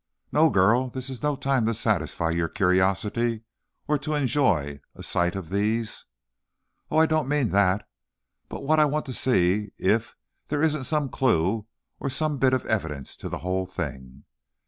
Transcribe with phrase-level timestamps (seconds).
[0.31, 3.43] "No, girl; this is no time to satisfy your curiosity
[3.87, 6.05] or, to enjoy a sight of these"
[6.89, 7.87] "Oh, I don't mean that!
[8.49, 10.15] But I want to see if
[10.47, 11.67] there isn't some clew
[11.99, 14.23] or some bit of evidence to the whole thing.